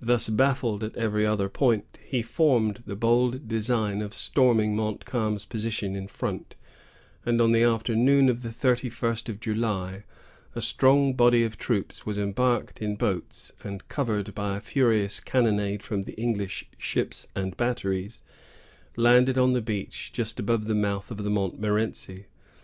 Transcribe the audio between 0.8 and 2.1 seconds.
at every other point,